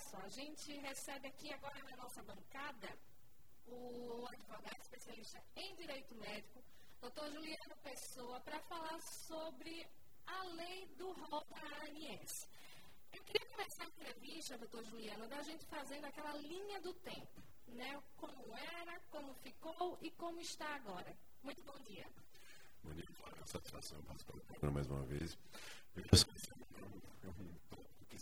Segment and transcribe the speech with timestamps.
[0.00, 2.88] só, a gente recebe aqui agora na nossa bancada
[3.66, 6.62] o advogado especialista em direito médico,
[7.00, 9.86] doutor Juliano Pessoa, para falar sobre
[10.26, 12.48] a lei do rol da ANS.
[13.12, 18.02] Eu queria começar a entrevista, doutor Juliano, da gente fazendo aquela linha do tempo, né?
[18.16, 21.16] Como era, como ficou e como está agora.
[21.42, 22.06] Muito bom dia.
[22.82, 23.46] Bom dia, Flávia.
[23.46, 25.38] Satisfação participar do programa mais uma vez.
[25.96, 26.04] Eu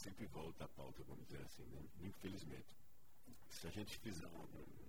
[0.04, 1.82] sempre volta à pauta, vamos dizer assim, né?
[2.02, 2.76] infelizmente.
[3.48, 4.44] Se a gente fizer uma,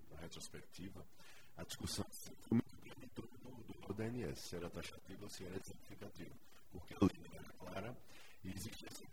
[0.09, 1.07] uma retrospectiva,
[1.55, 5.45] a discussão foi muito grande em torno do, do, DNS, se era taxativo ou se
[5.45, 6.35] era exemplificativo,
[6.69, 7.97] porque a lei era clara
[8.43, 9.05] e existia essa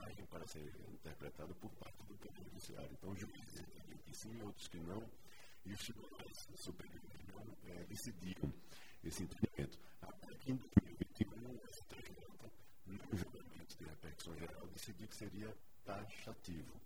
[0.00, 2.90] margem para ser interpretado por parte do Poder Judiciário.
[2.92, 5.08] Então, juízes entendiam que sim, outros que não,
[5.64, 8.52] e os tribunais superiores não é, decidiam
[9.04, 9.78] esse entendimento.
[10.02, 12.24] Até que em 2021, o STJ,
[12.86, 13.84] no julgamento de
[14.84, 16.80] decidiu que seria taxativo.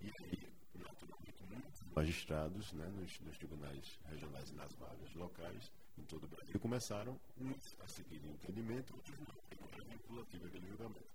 [0.00, 6.04] E aí, naturalmente, muitos magistrados né, nos, nos tribunais regionais e nas vagas locais em
[6.04, 11.10] todo o Brasil começaram uns a seguir o entendimento, outros não, porque não julgamento.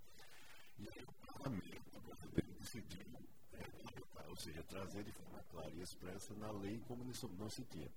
[0.79, 6.33] E aí o parlamento brasileiro decidiu regulamentar, ou seja, trazer de forma clara e expressa
[6.33, 7.91] na lei como não se tinha.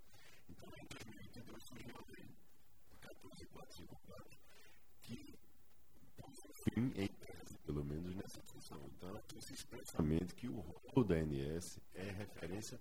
[0.48, 2.28] Então, em 2022 surgiu a lei
[3.00, 4.38] 14454,
[5.02, 5.34] que
[6.16, 8.42] pôs fim, em tese, pelo menos nessa
[8.96, 12.80] Então, ela disse expressamente que o rol da ANS é referência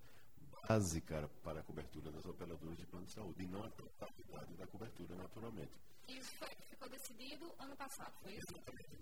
[0.67, 4.67] básica para a cobertura das operadoras de plano de saúde, e não a totalidade da
[4.67, 5.71] cobertura, naturalmente.
[6.07, 8.45] Isso foi, ficou decidido ano passado, foi isso?
[8.51, 8.93] Exatamente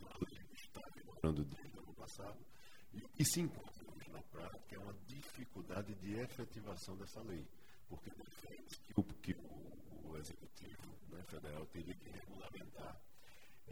[0.54, 2.46] está demorando desde o ano passado,
[2.94, 7.48] e que se encontra na prática é uma dificuldade de efetivação dessa lei,
[7.88, 13.02] porque é que o, que o, o Executivo né, Federal teria que regulamentar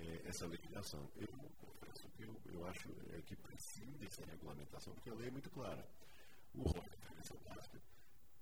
[0.02, 1.09] é, essa legislação.
[1.17, 1.28] Eu
[1.59, 5.50] confesso que eu, eu acho é, que precisa dessa regulamentação, porque a lei é muito
[5.50, 5.86] clara.
[6.53, 7.81] O rol é referência básica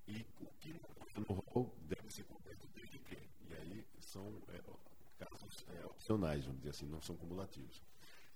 [0.07, 0.79] e o que
[1.17, 3.15] no rol deve ser coberto desde que.
[3.15, 4.61] E aí são é,
[5.25, 7.81] casos é, opcionais, vamos dizer assim, não são cumulativos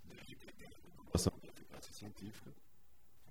[0.04, 2.52] desde que tem comprovação de eficácia científica,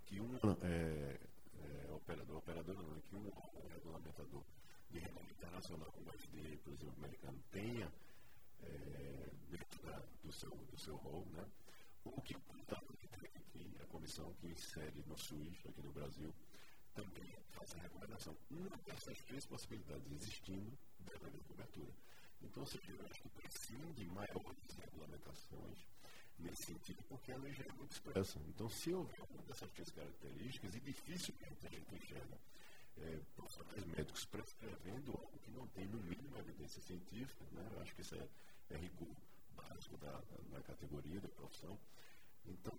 [0.05, 1.19] que um é,
[1.59, 3.31] é, operador, operador não, que um
[3.69, 4.43] regulamentador
[4.89, 7.91] de renome internacional, como o FDA, por exemplo, americano, tenha
[8.63, 9.29] é,
[10.23, 11.45] do, seu, do seu rol, né?
[12.05, 16.33] ou que aqui, a comissão que insere no SUS, aqui no Brasil,
[16.93, 18.35] também faz a recomendação.
[18.49, 21.93] Uma dessas três possibilidades existindo, deve haver cobertura.
[22.41, 25.87] Então, se eu acho que precisa de maiores regulamentações,
[26.41, 28.39] nesse sentido, porque a lei já é muito expressa.
[28.47, 32.37] Então, se houver uma dessas três características, e dificilmente a gente enxerga
[32.97, 37.67] é, profissionais médicos prescrevendo algo que não tem, no mínimo, evidência científica, né?
[37.73, 38.27] eu acho que isso é,
[38.71, 38.77] é
[39.71, 41.77] básico da, da, da categoria, da profissão.
[42.45, 42.73] Então,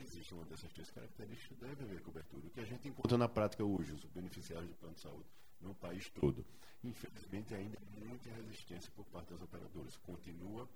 [0.00, 2.46] existe uma dessas três características, deve haver cobertura.
[2.46, 5.28] O que a gente encontra na prática hoje, os beneficiários de plano de saúde,
[5.60, 6.44] no país todo.
[6.82, 9.96] Infelizmente, ainda é muita resistência por parte das operadoras.
[9.96, 10.68] Continua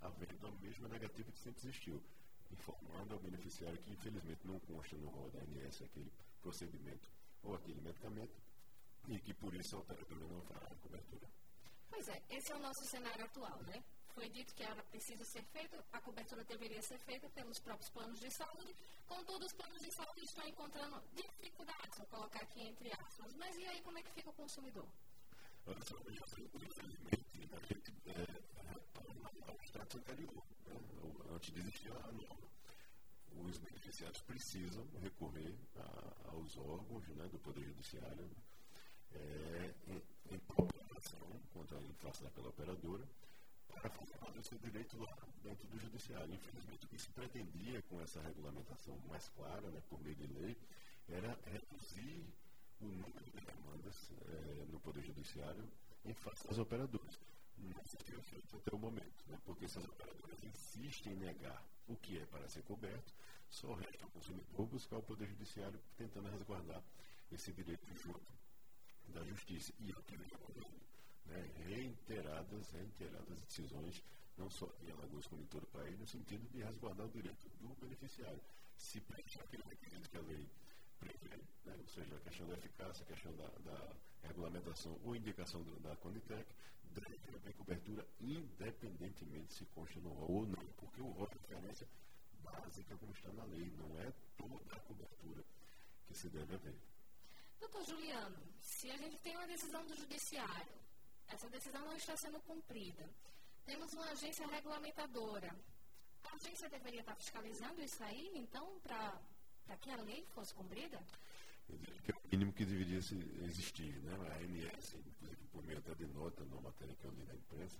[0.00, 2.02] havendo a mesma negativa que sempre existiu,
[2.50, 7.08] informando ao beneficiário que infelizmente não consta no rol da ANS aquele procedimento
[7.42, 8.36] ou aquele medicamento
[9.08, 11.28] e que por isso a operadora não fará a cobertura.
[11.88, 13.82] Pois é, esse é o nosso cenário atual, né?
[14.14, 18.20] Foi dito que era preciso ser feita, a cobertura deveria ser feita pelos próprios planos
[18.20, 23.34] de saúde, contudo os planos de saúde estão encontrando dificuldades, vou colocar aqui entre aspas.
[23.36, 24.86] Mas e aí como é que fica o consumidor?
[25.66, 28.26] Infelizmente, a gente é,
[29.48, 30.76] ao status anterior, né?
[31.34, 32.52] antes de existir a norma.
[33.34, 38.30] Os beneficiários precisam recorrer a, aos órgãos né, do Poder Judiciário
[39.14, 40.02] é, em,
[40.34, 40.38] em
[41.52, 43.08] contra a infração pela operadora
[43.80, 46.34] para fazer o seu direito lá dentro do Judiciário.
[46.34, 50.56] Infelizmente, o que se pretendia com essa regulamentação mais clara, né, por meio de lei,
[51.08, 52.24] era reduzir
[52.80, 55.64] o número de demandas é, no Poder Judiciário
[56.04, 57.20] em face às operadoras
[57.62, 59.38] não se tem feito até o momento, né?
[59.44, 63.14] porque se as operadoras insistem em negar o que é para ser coberto,
[63.48, 66.82] só resta ao consumidor buscar o Poder Judiciário tentando resguardar
[67.30, 68.32] esse direito junto
[69.08, 69.72] da Justiça.
[69.78, 70.30] E é o que vem.
[71.26, 71.50] Né?
[71.66, 74.02] Reiteradas, reiteradas decisões,
[74.36, 77.48] não só em Alagoas como em todo o país, no sentido de resguardar o direito
[77.60, 78.40] do beneficiário.
[78.76, 80.48] Se preenche aquele requisito que a lei
[80.98, 81.76] prevê, né?
[81.78, 85.94] ou seja, a questão da eficácia, a questão da, da regulamentação ou indicação do, da
[85.96, 86.46] Conitec,
[86.94, 91.88] deve haver cobertura independentemente se consta no rol ou não, porque o rol é referência
[92.42, 95.44] básica como está na lei, não é toda a cobertura
[96.06, 96.74] que se deve haver.
[97.60, 100.74] Doutor Juliano, se a gente tem uma decisão do judiciário,
[101.32, 103.08] essa decisão não está sendo cumprida,
[103.64, 105.54] temos uma agência regulamentadora,
[106.24, 111.02] a agência deveria estar fiscalizando isso aí, então, para que a lei fosse cumprida?
[112.04, 113.94] que é o mínimo que deveria existir.
[114.02, 114.12] Né?
[114.14, 117.78] A ANS, inclusive por meio até de nota na matéria que eu li na imprensa,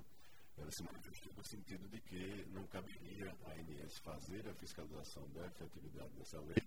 [0.56, 5.46] ela se manifestou no sentido de que não caberia a ANS fazer a fiscalização da
[5.46, 6.62] efetividade dessa lei,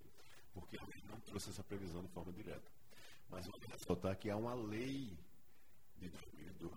[0.54, 2.70] porque a lei não trouxe essa previsão de forma direta.
[3.30, 5.18] Mas vou ressaltar que há uma lei
[6.00, 6.74] de 2002,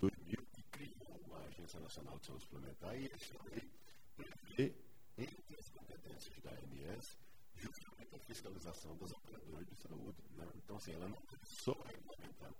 [0.00, 3.70] 2000 que criou uma Agência Nacional de Saúde Suplementar e essa lei
[4.16, 4.74] prevê,
[5.18, 7.18] entre as competências da ANS,
[7.56, 10.22] justamente a fiscalização das operadoras de saúde.
[10.36, 10.48] Né?
[10.56, 12.54] Então, assim, ela não só regulamentar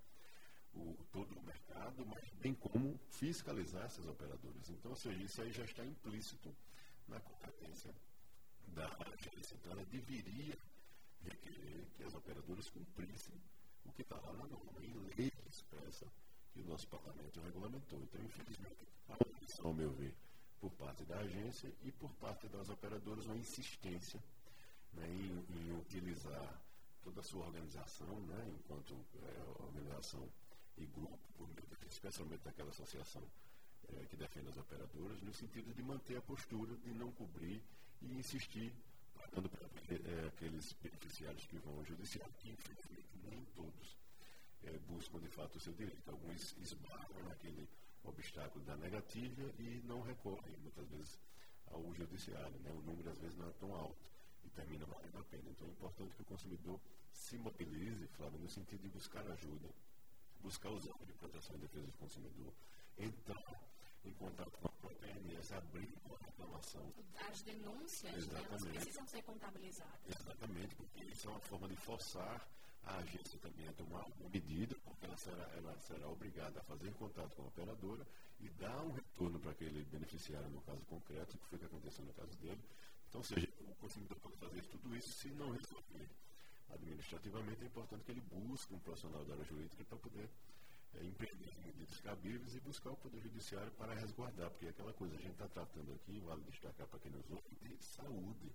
[0.73, 4.69] o, todo o mercado, mas bem como fiscalizar essas operadoras.
[4.71, 6.55] Então, seja, isso aí já está implícito
[7.09, 7.95] na competência
[8.69, 9.55] da agência.
[9.55, 10.59] Então, ela deveria
[11.23, 13.35] requerer que as operadoras cumprissem
[13.85, 16.07] o que está lá norma, em lei expressa
[16.53, 18.01] que o nosso parlamento regulamentou.
[18.03, 20.15] Então, infelizmente, há uma ao meu ver,
[20.61, 24.23] por parte da agência e por parte das operadoras, uma insistência
[24.93, 26.61] né, em, em, utilizar
[27.03, 30.29] toda a sua organização, né, enquanto é, organização
[30.79, 31.19] e grupo,
[31.89, 33.23] especialmente daquela associação
[33.93, 37.63] é, que defende as operadoras, no sentido de manter a postura de não cobrir
[38.01, 38.73] e insistir
[39.35, 43.99] pagando para é, aqueles beneficiários que vão ao judiciário, que infelizmente nem todos
[44.63, 46.09] é, buscam de fato o seu direito.
[46.09, 47.69] Alguns esbarram naquele
[48.05, 51.19] obstáculo da negativa e não recorrem muitas vezes
[51.67, 52.59] ao judiciário.
[52.61, 52.71] Né?
[52.71, 54.09] O número às vezes não é tão alto
[54.45, 55.51] e termina valendo a pena.
[55.51, 56.81] Então é importante que o consumidor
[57.13, 59.69] se mobilize, Flávio, no sentido de buscar ajuda,
[60.41, 62.53] buscar os órgãos de proteção e defesa do consumidor,
[62.97, 63.74] entrar
[64.05, 66.93] em contato com a própria ANS, abrir uma reclamação.
[67.31, 70.01] As denúncias né, elas precisam ser contabilizadas.
[70.09, 72.49] Exatamente, porque isso é uma forma de forçar
[72.85, 76.93] a agência também a tomar uma medida, porque ela será, ela será obrigada a fazer
[76.95, 78.07] contato com a operadora
[78.41, 82.05] e dar um retorno para aquele beneficiário no caso concreto, que foi o que aconteceu
[82.05, 82.61] no caso dele,
[83.09, 86.11] então, ou seja, o consumidor pode fazer tudo isso se não resolver
[86.75, 90.29] administrativamente, é importante que ele busque um profissional da área jurídica para poder
[90.97, 95.15] é, empreender medidas cabíveis e buscar o Poder Judiciário para resguardar, porque é aquela coisa,
[95.17, 98.53] a gente está tratando aqui, vale destacar para quem nos ouve, de saúde.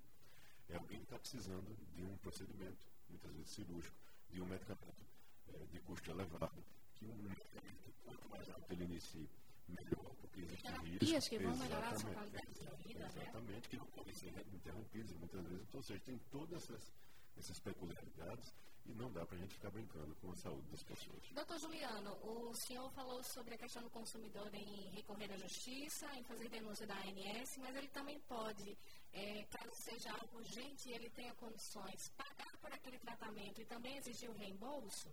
[0.70, 3.96] É alguém que está precisando de um procedimento, muitas vezes cirúrgico,
[4.30, 5.06] de um medicamento
[5.48, 6.64] é, de custo elevado,
[6.96, 9.28] que um medicamento, quanto mais alto ele inicie,
[9.68, 11.28] melhor, porque existem riscos.
[11.28, 13.12] que vão melhorar a sua qualidade de vida, né?
[13.16, 13.68] Exatamente, né?
[13.70, 15.62] que não podem ser interrompidos muitas vezes.
[15.68, 16.94] Então, ou seja, tem todas essas,
[17.38, 18.54] essas peculiaridades
[18.90, 21.24] e não dá para a gente ficar brincando com a saúde das pessoas.
[21.32, 26.24] Doutor Juliano, o senhor falou sobre a questão do consumidor em recorrer à justiça, em
[26.24, 28.76] fazer denúncia da ANS, mas ele também pode,
[29.14, 33.98] é, caso seja algo urgente e ele tenha condições, pagar por aquele tratamento e também
[33.98, 35.08] exigir o reembolso?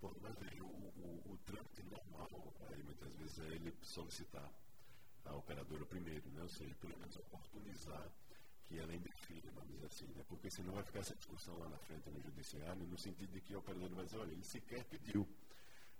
[0.00, 4.52] Bom, mas veja, o, o, o trâmite normal, aí, muitas vezes, é ele solicitar
[5.24, 6.42] a operadora primeiro, né?
[6.42, 8.06] ou seja, pelo menos oportunizar
[8.68, 10.22] que ela indefine, vamos dizer assim, né?
[10.28, 13.54] porque senão vai ficar essa discussão lá na frente no judiciário, no sentido de que
[13.54, 15.26] a operadora vai dizer, olha, ele sequer pediu,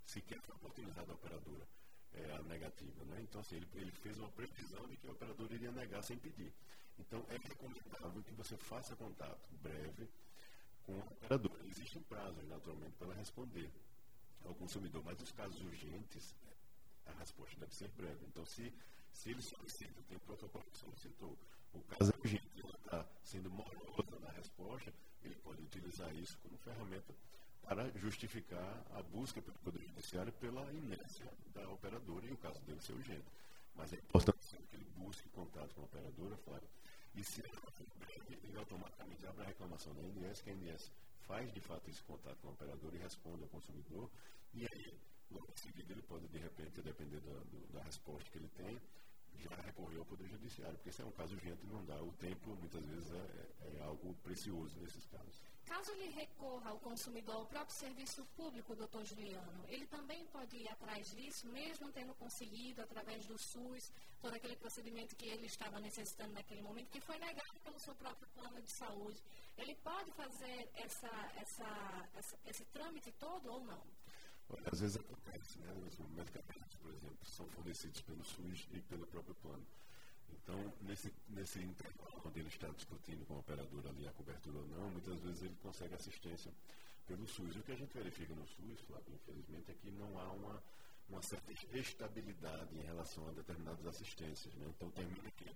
[0.04, 1.66] sequer foi oportunizada a operadora
[2.12, 3.04] é, a negativa.
[3.06, 3.20] Né?
[3.22, 6.52] Então, assim, ele, ele fez uma previsão de que a operadora iria negar sem pedir.
[6.98, 10.08] Então, é recomendável que você faça contato breve
[10.84, 11.66] com a operadora.
[11.66, 13.70] Existem prazos, naturalmente, para ela responder
[14.44, 16.34] ao consumidor, mas nos casos urgentes,
[17.06, 18.26] a resposta deve ser breve.
[18.26, 18.72] Então, se,
[19.12, 21.38] se ele solicita, tem o protocolo que solicitou,
[21.72, 24.92] o caso é urgente, ele está sendo morosa na resposta,
[25.22, 25.62] ele pode
[25.98, 27.14] utilizar isso como ferramenta
[27.62, 32.80] para justificar a busca pelo Poder Judiciário pela inércia da operadora, e o caso dele
[32.80, 33.26] ser urgente.
[33.74, 34.38] Mas é importante
[34.70, 36.68] que ele busque contato com a operadora, Flávio,
[37.14, 40.90] e se ele, ele automaticamente abre a reclamação da INS, que a INS
[41.26, 44.08] faz de fato esse contato com o operador e responde ao consumidor,
[44.54, 44.94] e aí,
[45.30, 48.80] logo em seguida, ele pode, de repente, depender da, do, da resposta que ele tem,
[49.36, 52.02] já recorrer ao Poder Judiciário, porque se é um caso urgente, não dá.
[52.02, 55.40] O tempo, muitas vezes, é, é algo precioso nesses casos.
[55.68, 60.66] Caso ele recorra ao consumidor ao próprio serviço público, doutor Juliano, ele também pode ir
[60.68, 66.32] atrás disso, mesmo tendo conseguido, através do SUS, todo aquele procedimento que ele estava necessitando
[66.32, 69.22] naquele momento, que foi negado pelo seu próprio plano de saúde.
[69.58, 73.82] Ele pode fazer essa, essa, essa esse trâmite todo ou não?
[74.72, 75.70] Às vezes acontece, né?
[75.74, 79.66] Os medicamentos, por exemplo, são fornecidos pelo SUS e pelo próprio plano.
[80.32, 84.66] Então, nesse, nesse intervalo, onde ele está discutindo com a operadora ali a cobertura ou
[84.68, 86.52] não, muitas vezes ele consegue assistência
[87.06, 87.56] pelo SUS.
[87.56, 90.62] O que a gente verifica no SUS, Flávio, infelizmente, é que não há uma,
[91.08, 94.54] uma certa estabilidade em relação a determinadas assistências.
[94.54, 94.66] Né?
[94.76, 95.50] Então, termina que,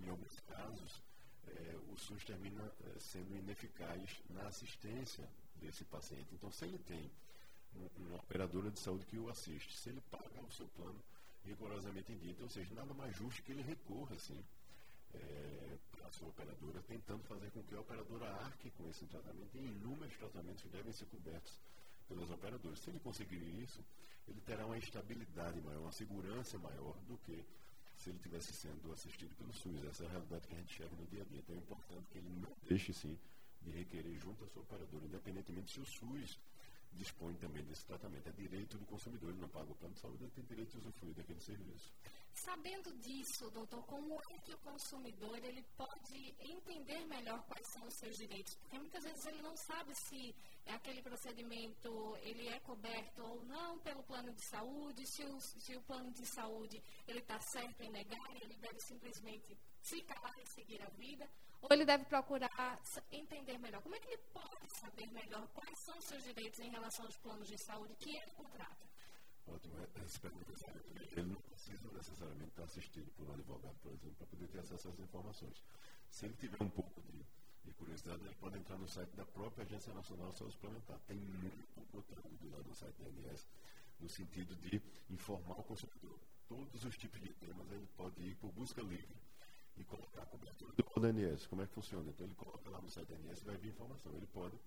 [0.00, 1.02] em alguns casos,
[1.46, 6.34] é, o SUS termina é, sendo ineficaz na assistência desse paciente.
[6.34, 7.10] Então, se ele tem
[7.96, 10.98] uma operadora de saúde que o assiste, se ele paga o seu plano
[11.44, 12.32] rigorosamente em dia.
[12.32, 14.42] Então, ou seja, nada mais justo que ele recorra, assim,
[15.14, 19.56] é, para a sua operadora, tentando fazer com que a operadora arque com esse tratamento
[19.56, 21.60] e inúmeros tratamentos devem ser cobertos
[22.08, 22.78] pelos operadores.
[22.80, 23.84] Se ele conseguir isso,
[24.28, 27.44] ele terá uma estabilidade maior, uma segurança maior do que
[27.96, 29.84] se ele estivesse sendo assistido pelo SUS.
[29.84, 31.38] Essa é a realidade que a gente chega no dia a dia.
[31.38, 33.18] Então é importante que ele não deixe, sim,
[33.60, 36.38] de requerer junto à sua operadora, independentemente se o SUS
[36.94, 38.28] dispõe também desse tratamento.
[38.28, 40.78] É direito do consumidor, ele não paga o plano de saúde, ele tem direito de
[40.78, 41.92] usufruir daquele serviço.
[42.34, 47.94] Sabendo disso, doutor, como é que o consumidor ele pode entender melhor quais são os
[47.94, 48.54] seus direitos?
[48.54, 50.34] Porque muitas vezes ele não sabe se
[50.66, 55.82] aquele procedimento ele é coberto ou não pelo plano de saúde, se o, se o
[55.82, 60.82] plano de saúde ele está certo em negar, ele deve simplesmente se calar e seguir
[60.82, 61.28] a vida,
[61.62, 63.80] ou ele deve procurar entender melhor.
[63.82, 67.16] Como é que ele pode saber melhor quais são os seus direitos em relação aos
[67.18, 68.86] planos de saúde que ele contrata?
[69.46, 74.14] Ótimo, essa pergunta é Ele não precisa necessariamente estar assistido por um advogado, por exemplo,
[74.16, 75.64] para poder ter acesso às informações.
[76.10, 77.24] Se ele tiver um pouco de,
[77.64, 80.98] de curiosidade, ele pode entrar no site da própria Agência Nacional de Saúde Suplementar.
[81.06, 83.48] Tem muito conteúdo lá no site da ANS,
[84.00, 86.18] no sentido de informar o consumidor.
[86.48, 89.16] Todos os tipos de temas ele pode ir por busca livre
[89.76, 91.46] e colocar a cobertura do ANS.
[91.46, 92.08] Como é que funciona?
[92.08, 94.12] Então ele coloca lá no site ANS vai vir informação.
[94.14, 94.58] Ele pode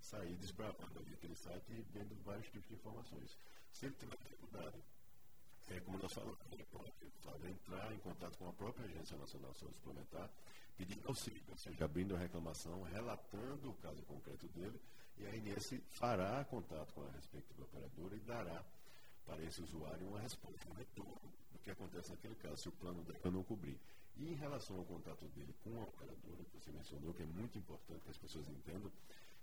[0.00, 3.36] sair desbravando ali aquele site e vendo vários tipos de informações.
[3.72, 4.82] Se ele tiver dificuldade,
[5.68, 6.92] é, como nós falamos, ele pode
[7.48, 10.30] entrar em contato com a própria Agência Nacional de Saúde Suplementar,
[10.76, 14.80] pedindo auxílio, ou seja, abrindo a reclamação, relatando o caso concreto dele,
[15.16, 18.64] e a ANS fará contato com a respectiva operadora e dará
[19.24, 23.02] para esse usuário uma resposta, um retorno do que acontece naquele caso, se o plano
[23.04, 23.78] dele não cobrir.
[24.16, 27.58] E em relação ao contato dele com a operadora, que você mencionou, que é muito
[27.58, 28.90] importante que as pessoas entendam,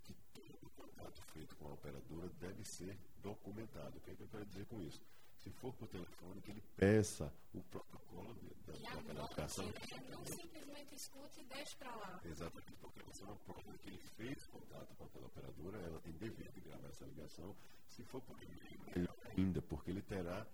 [0.04, 3.98] que todo contato feito com a operadora deve ser documentado.
[3.98, 5.02] O que, é que eu quero dizer com isso?
[5.38, 8.36] Se for por telefone, que ele peça o protocolo
[8.66, 9.66] da, da comunicação.
[10.10, 12.22] Não simplesmente escute e deixe para lá.
[12.24, 16.52] Exatamente, porque você não prova que ele fez contato com aquela operadora, ela tem dever
[16.52, 17.56] de gravar essa ligação.
[17.88, 20.46] Se for por e-mail, melhor ainda, porque ele terá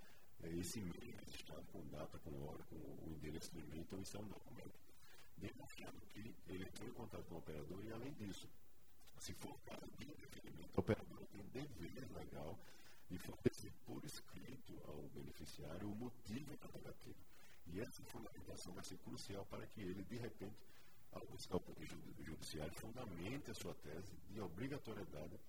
[0.43, 4.19] esse e-mail registrado com data, com hora, com o endereço do e-mail, então isso é
[4.19, 4.79] um documento
[5.37, 8.49] demonstrando que ele entrou em contato com o operador e, além disso,
[9.19, 12.57] se for o caso de indeferimento, a operadora tem dever legal
[13.09, 17.19] de fornecer por escrito ao beneficiário o motivo da negativa.
[17.67, 20.57] E essa fundamentação vai ser crucial para que ele, de repente,
[21.11, 21.87] ao buscar o poder
[22.19, 25.39] judiciário, fundamente a sua tese de obrigatoriedade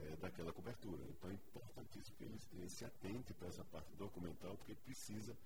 [0.00, 1.02] é, daquela cobertura.
[1.10, 5.36] Então é importantíssimo que ele, ele se atente para essa parte documental, porque precisa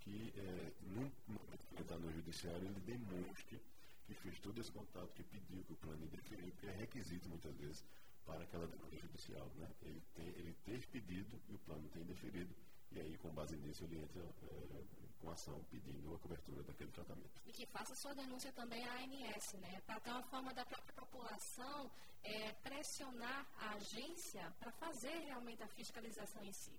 [0.00, 3.60] que, é, no momento que ele está no judiciário, ele demonstre
[4.06, 7.56] que fez todo esse contato, que pediu que o plano indeferiu, porque é requisito muitas
[7.56, 7.84] vezes
[8.26, 9.50] para aquela demanda judicial.
[9.56, 9.68] Né?
[9.82, 12.54] Ele, tem, ele ter pedido e o plano tem indeferido,
[12.92, 14.84] e aí, com base nisso, ele entra é,
[15.24, 17.40] com ação pedindo a cobertura daquele tratamento.
[17.46, 19.80] E que faça sua denúncia também à ANS, né?
[19.86, 21.90] Para ter uma forma da própria população
[22.22, 26.72] é, pressionar a agência para fazer realmente a fiscalização em si.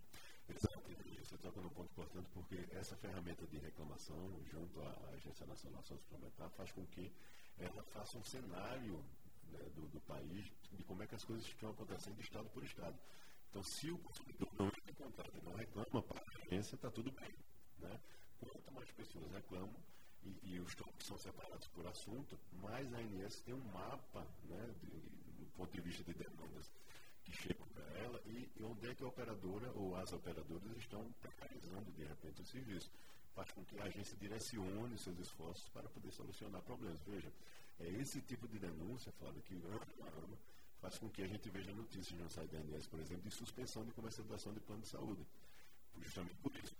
[0.47, 0.79] Exato,
[1.23, 5.87] você toca num ponto importante porque essa ferramenta de reclamação, junto à Agência Nacional de
[5.87, 7.11] Saúde Suplementar, faz com que
[7.57, 9.03] ela faça um cenário
[9.49, 12.95] né, do, do, país de como é que as coisas estão acontecendo estado por estado.
[13.49, 16.91] Então, se o consumidor não entra em contato e não reclama para a agência, está
[16.91, 17.33] tudo bem.
[17.79, 17.99] Né?
[18.39, 19.75] Quanto mais pessoas reclamam,
[20.25, 24.73] e, e os tópicos são separados por assunto, mais a ANS tem um mapa, né,
[24.81, 26.71] de, do ponto de vista de demandas
[27.23, 31.03] que chegam para ela e, e, onde é que a operadora ou as operadoras estão
[31.21, 32.91] precarizando de repente o serviço.
[33.33, 37.01] Faz com que a agência direcione seus esforços para poder solucionar problemas.
[37.05, 37.29] Veja,
[37.79, 40.37] é esse tipo de denúncia, Flávio, que ano a ano
[40.79, 43.83] faz com que a gente veja notícias no site da ANS, por exemplo, de suspensão
[43.83, 45.25] de comercialização de plano de saúde.
[45.99, 46.75] Justamente por isso.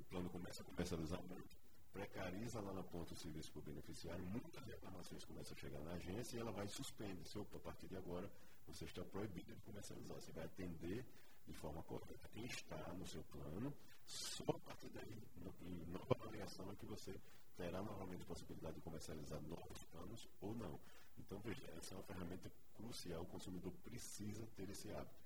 [0.00, 1.56] O plano começa a comercializar muito,
[1.92, 5.92] precariza lá na ponta o serviço para o beneficiário, muitas reclamações começam a chegar na
[5.92, 7.22] agência e ela vai e suspende.
[7.28, 8.30] Se, opa, a partir de agora
[8.66, 10.18] você está proibido de comercializar.
[10.18, 11.04] Você vai atender
[11.46, 13.74] de forma correta quem está no seu plano,
[14.06, 17.14] só a partir daí, no, em nova avaliação, é que você
[17.56, 20.80] terá novamente a possibilidade de comercializar novos planos ou não.
[21.18, 25.19] Então, veja, essa é uma ferramenta crucial, o consumidor precisa ter esse hábito.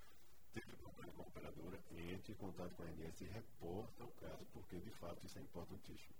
[0.54, 4.46] Teve problema com a operadora, entre em contato com a ANS e reporta o caso,
[4.52, 6.14] porque de fato isso é importantíssimo.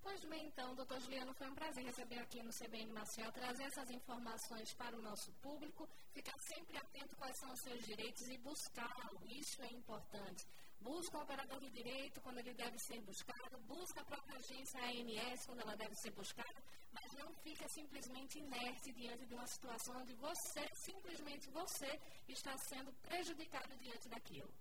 [0.00, 3.90] Pois bem, então, doutor Juliano, foi um prazer receber aqui no CBN Maceió, trazer essas
[3.90, 9.18] informações para o nosso público, ficar sempre atento quais são os seus direitos e buscá-lo,
[9.26, 10.46] isso é importante.
[10.78, 15.46] Busca o operador de direito quando ele deve ser buscado, busca a própria agência ANS
[15.46, 16.62] quando ela deve ser buscada,
[16.94, 22.92] mas não fica simplesmente inerte diante de uma situação onde você, simplesmente você, está sendo
[23.02, 24.52] prejudicado diante daquilo.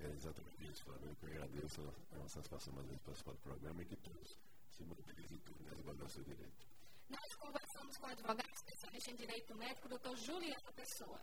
[0.00, 1.16] É exatamente isso, Flávio.
[1.22, 1.80] Eu agradeço.
[2.12, 4.36] É uma satisfação mais vezes participar do programa e que todos
[4.70, 6.66] se mobilize em torno de resguardar seu direito.
[7.08, 11.20] Nós conversamos com o advogado especialista em direito médico, doutor Juliano Pessoa.